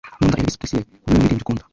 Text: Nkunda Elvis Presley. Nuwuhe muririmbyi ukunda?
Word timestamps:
Nkunda 0.17 0.39
Elvis 0.39 0.59
Presley. 0.59 0.83
Nuwuhe 1.03 1.13
muririmbyi 1.17 1.43
ukunda? 1.45 1.63